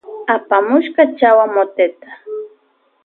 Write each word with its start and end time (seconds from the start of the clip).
Apamushka 0.35 1.01
chawa 1.17 1.45
moteta. 1.55 2.09